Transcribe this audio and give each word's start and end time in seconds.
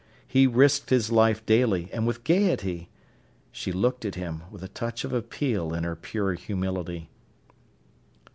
He 0.27 0.47
risked 0.47 0.89
his 0.89 1.11
life 1.11 1.45
daily, 1.45 1.87
and 1.93 2.07
with 2.07 2.23
gaiety. 2.23 2.89
She 3.51 3.71
looked 3.71 4.03
at 4.03 4.15
him, 4.15 4.41
with 4.49 4.63
a 4.63 4.67
touch 4.67 5.03
of 5.03 5.13
appeal 5.13 5.75
in 5.75 5.83
her 5.83 5.95
pure 5.95 6.33
humility. 6.33 7.11